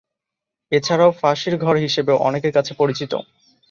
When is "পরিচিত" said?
2.73-3.13